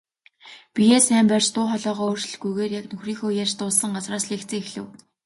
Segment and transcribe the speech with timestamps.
[0.73, 4.85] Биеэ сайн барьж, дуу хоолойгоо өөрчлөлгүйгээр яг нөхрийнхөө ярьж дууссан газраас лекцээ эхлэв.